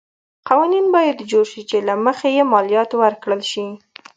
قوانین 0.47 0.85
باید 0.95 1.25
جوړ 1.31 1.45
شي 1.51 1.61
چې 1.69 1.77
له 1.87 1.93
مخې 2.05 2.29
یې 2.37 2.43
مالیات 2.53 2.91
ورکړل 2.95 3.41
شي. 3.51 3.65